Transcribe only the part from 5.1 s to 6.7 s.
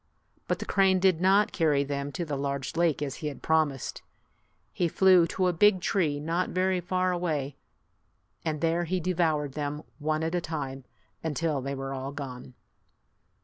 to a big tree not